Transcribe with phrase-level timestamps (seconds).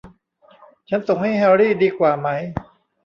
[0.89, 2.27] ฉันส่งให้แฮรี่ดีกว่าไหม?